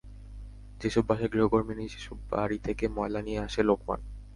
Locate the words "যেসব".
0.81-1.03